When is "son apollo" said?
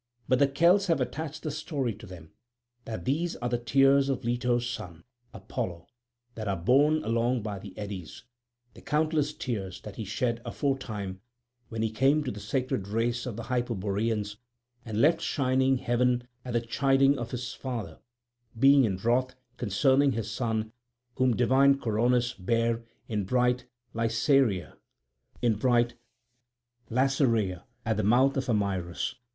4.67-5.85